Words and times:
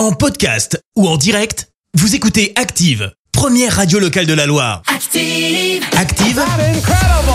En 0.00 0.12
podcast 0.12 0.82
ou 0.96 1.06
en 1.06 1.18
direct, 1.18 1.68
vous 1.92 2.14
écoutez 2.14 2.54
Active, 2.56 3.12
première 3.32 3.76
radio 3.76 3.98
locale 3.98 4.24
de 4.24 4.32
la 4.32 4.46
Loire. 4.46 4.80
Active. 4.86 5.84
Active, 5.94 6.42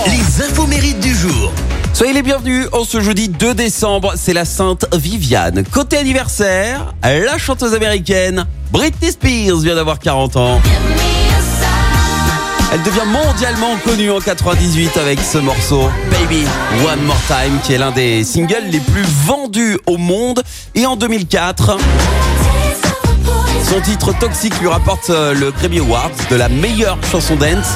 les 0.08 0.44
infos 0.44 0.66
mérites 0.66 1.00
du 1.00 1.14
jour. 1.14 1.54
Soyez 1.94 2.12
les 2.12 2.24
bienvenus 2.24 2.66
en 2.72 2.84
ce 2.84 3.02
jeudi 3.02 3.30
2 3.30 3.54
décembre, 3.54 4.14
c'est 4.16 4.34
la 4.34 4.46
Sainte 4.46 4.88
Viviane. 4.96 5.64
Côté 5.72 5.98
anniversaire, 5.98 6.96
la 7.04 7.38
chanteuse 7.38 7.76
américaine 7.76 8.48
Britney 8.72 9.12
Spears 9.12 9.60
vient 9.60 9.76
d'avoir 9.76 10.00
40 10.00 10.36
ans. 10.36 10.60
Elle 12.74 12.82
devient 12.82 13.06
mondialement 13.06 13.78
connue 13.86 14.10
en 14.10 14.20
98 14.20 14.98
avec 14.98 15.20
ce 15.20 15.38
morceau 15.38 15.88
Baby 16.10 16.46
One 16.84 17.04
More 17.04 17.22
Time 17.28 17.60
qui 17.64 17.74
est 17.74 17.78
l'un 17.78 17.92
des 17.92 18.24
singles 18.24 18.66
les 18.72 18.80
plus 18.80 19.06
vendus 19.24 19.78
au 19.86 19.98
monde 19.98 20.42
et 20.74 20.88
en 20.88 20.96
2004 20.96 21.78
son 23.64 23.82
titre 23.82 24.14
Toxic 24.20 24.60
lui 24.60 24.68
rapporte 24.68 25.10
euh, 25.10 25.34
le 25.34 25.52
Grammy 25.52 25.80
Award 25.80 26.12
de 26.30 26.36
la 26.36 26.50
meilleure 26.50 26.98
chanson 27.12 27.36
dance. 27.36 27.76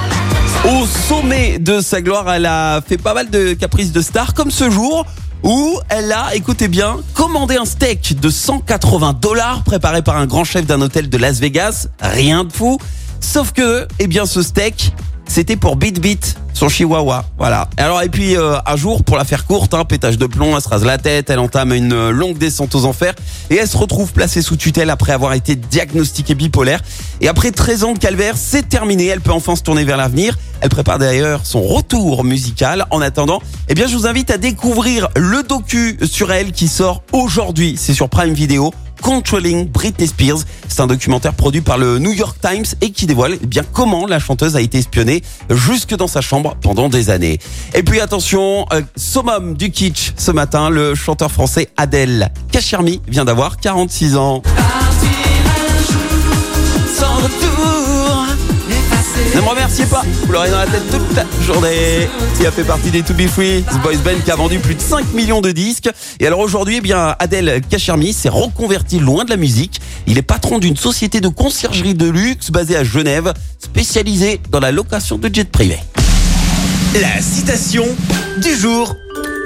Au 0.65 0.85
sommet 0.85 1.59
de 1.59 1.81
sa 1.81 2.01
gloire, 2.01 2.31
elle 2.31 2.45
a 2.45 2.81
fait 2.81 2.97
pas 2.97 3.13
mal 3.13 3.29
de 3.29 3.53
caprices 3.53 3.91
de 3.91 4.01
star 4.01 4.33
comme 4.33 4.51
ce 4.51 4.69
jour 4.69 5.05
où 5.43 5.79
elle 5.89 6.11
a, 6.11 6.35
écoutez 6.35 6.67
bien, 6.67 6.97
commandé 7.13 7.55
un 7.55 7.65
steak 7.65 8.19
de 8.19 8.29
180 8.29 9.13
dollars 9.13 9.63
préparé 9.63 10.01
par 10.01 10.17
un 10.17 10.25
grand 10.25 10.43
chef 10.43 10.65
d'un 10.65 10.81
hôtel 10.81 11.09
de 11.09 11.17
Las 11.17 11.39
Vegas. 11.39 11.87
Rien 12.01 12.43
de 12.43 12.51
fou. 12.51 12.77
Sauf 13.19 13.51
que, 13.51 13.87
eh 13.99 14.07
bien, 14.07 14.25
ce 14.25 14.41
steak, 14.41 14.93
c'était 15.27 15.55
pour 15.55 15.75
Beat 15.75 15.99
Beat, 15.99 16.35
son 16.53 16.69
chihuahua. 16.69 17.25
Voilà. 17.37 17.69
Alors, 17.77 18.01
et 18.01 18.09
puis, 18.09 18.35
euh, 18.35 18.57
un 18.65 18.75
jour, 18.75 19.03
pour 19.03 19.17
la 19.17 19.25
faire 19.25 19.45
courte, 19.45 19.73
un 19.73 19.85
pétage 19.85 20.17
de 20.17 20.25
plomb, 20.25 20.55
elle 20.55 20.61
se 20.61 20.69
rase 20.69 20.83
la 20.83 20.97
tête, 20.97 21.29
elle 21.29 21.39
entame 21.39 21.73
une 21.73 21.93
euh, 21.93 22.11
longue 22.11 22.37
descente 22.37 22.75
aux 22.75 22.85
enfers 22.85 23.13
et 23.49 23.55
elle 23.55 23.67
se 23.67 23.77
retrouve 23.77 24.13
placée 24.13 24.41
sous 24.41 24.55
tutelle 24.55 24.89
après 24.89 25.13
avoir 25.13 25.33
été 25.33 25.55
diagnostiquée 25.55 26.35
bipolaire. 26.35 26.81
Et 27.21 27.27
après 27.27 27.51
13 27.51 27.83
ans 27.83 27.93
de 27.93 27.99
calvaire, 27.99 28.35
c'est 28.37 28.67
terminé. 28.67 29.07
Elle 29.07 29.21
peut 29.21 29.31
enfin 29.31 29.55
se 29.55 29.63
tourner 29.63 29.83
vers 29.83 29.97
l'avenir. 29.97 30.37
Elle 30.61 30.69
prépare 30.69 30.99
d'ailleurs 30.99 31.41
son 31.43 31.61
retour 31.61 32.23
musical. 32.23 32.85
En 32.91 33.01
attendant, 33.01 33.41
eh 33.69 33.73
bien, 33.73 33.87
je 33.87 33.95
vous 33.95 34.07
invite 34.07 34.31
à 34.31 34.37
découvrir 34.37 35.07
le 35.15 35.43
docu 35.43 35.97
sur 36.03 36.31
elle 36.31 36.51
qui 36.51 36.67
sort 36.67 37.03
aujourd'hui. 37.11 37.75
C'est 37.77 37.93
sur 37.93 38.09
Prime 38.09 38.33
Video. 38.33 38.73
Controlling 39.01 39.67
Britney 39.67 40.07
Spears. 40.07 40.39
C'est 40.67 40.81
un 40.81 40.87
documentaire 40.87 41.33
produit 41.33 41.61
par 41.61 41.77
le 41.77 41.99
New 41.99 42.11
York 42.11 42.37
Times 42.41 42.65
et 42.81 42.91
qui 42.91 43.05
dévoile 43.05 43.37
eh 43.41 43.45
bien 43.45 43.63
comment 43.73 44.05
la 44.05 44.19
chanteuse 44.19 44.55
a 44.55 44.61
été 44.61 44.77
espionnée 44.77 45.23
jusque 45.49 45.95
dans 45.95 46.07
sa 46.07 46.21
chambre 46.21 46.55
pendant 46.61 46.89
des 46.89 47.09
années. 47.09 47.39
Et 47.73 47.83
puis 47.83 47.99
attention, 47.99 48.65
euh, 48.73 48.81
summum 48.95 49.55
du 49.55 49.71
kitsch 49.71 50.13
ce 50.17 50.31
matin, 50.31 50.69
le 50.69 50.95
chanteur 50.95 51.31
français 51.31 51.69
Adèle 51.77 52.29
Kachirmi 52.51 53.01
vient 53.07 53.25
d'avoir 53.25 53.57
46 53.57 54.15
ans. 54.17 54.41
Remerciez 59.69 59.85
pas, 59.85 60.03
vous 60.25 60.31
l'aurez 60.31 60.49
dans 60.49 60.57
la 60.57 60.65
tête 60.65 60.89
toute 60.89 61.15
la 61.15 61.25
journée. 61.45 62.07
Il 62.39 62.47
a 62.47 62.51
fait 62.51 62.63
partie 62.63 62.89
des 62.89 63.03
To 63.03 63.13
Be 63.13 63.27
Free, 63.27 63.63
ce 63.71 63.77
boys 63.77 63.97
band 64.03 64.19
qui 64.23 64.31
a 64.31 64.35
vendu 64.35 64.57
plus 64.57 64.73
de 64.73 64.81
5 64.81 65.13
millions 65.13 65.41
de 65.41 65.51
disques. 65.51 65.89
Et 66.19 66.25
alors 66.25 66.39
aujourd'hui, 66.39 66.77
eh 66.77 66.81
bien, 66.81 67.15
Adèle 67.19 67.61
Kachirmi 67.69 68.13
s'est 68.13 68.29
reconverti 68.29 68.99
loin 68.99 69.25
de 69.25 69.29
la 69.29 69.37
musique. 69.37 69.79
Il 70.07 70.17
est 70.17 70.23
patron 70.23 70.57
d'une 70.57 70.75
société 70.75 71.21
de 71.21 71.27
conciergerie 71.27 71.93
de 71.93 72.09
luxe 72.09 72.49
basée 72.49 72.77
à 72.77 72.83
Genève, 72.83 73.33
spécialisée 73.59 74.41
dans 74.49 74.59
la 74.59 74.71
location 74.71 75.19
de 75.19 75.29
jets 75.31 75.43
privés. 75.43 75.79
La 76.99 77.21
citation 77.21 77.85
du 78.41 78.55
jour. 78.55 78.95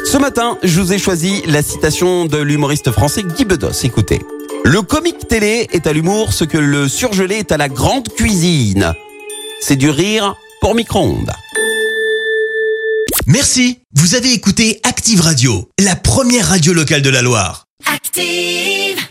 Ce 0.10 0.18
matin, 0.18 0.58
je 0.64 0.80
vous 0.80 0.94
ai 0.94 1.00
choisi 1.00 1.42
la 1.48 1.62
citation 1.62 2.26
de 2.26 2.38
l'humoriste 2.38 2.92
français 2.92 3.24
Guy 3.24 3.44
Bedos. 3.44 3.84
Écoutez. 3.84 4.22
Le 4.64 4.82
comique 4.82 5.28
télé 5.28 5.68
est 5.74 5.86
à 5.86 5.92
l'humour 5.92 6.32
ce 6.32 6.46
que 6.46 6.58
le 6.58 6.88
surgelé 6.88 7.36
est 7.36 7.52
à 7.52 7.58
la 7.58 7.68
grande 7.68 8.08
cuisine. 8.08 8.94
C'est 9.66 9.78
du 9.78 9.90
rire 9.90 10.36
pour 10.60 10.76
micro-ondes. 10.76 11.32
Merci, 13.28 13.80
vous 13.94 14.14
avez 14.16 14.34
écouté 14.34 14.82
Active 14.84 15.22
Radio, 15.22 15.70
la 15.80 15.96
première 15.96 16.50
radio 16.50 16.74
locale 16.74 17.02
de 17.02 17.10
la 17.10 17.22
Loire. 17.22 17.64
Active. 17.86 19.03